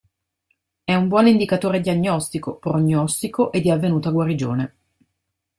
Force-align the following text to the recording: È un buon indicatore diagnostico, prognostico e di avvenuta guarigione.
È 0.83 0.95
un 0.95 1.07
buon 1.07 1.27
indicatore 1.27 1.79
diagnostico, 1.79 2.55
prognostico 2.57 3.51
e 3.51 3.61
di 3.61 3.69
avvenuta 3.69 4.09
guarigione. 4.09 4.75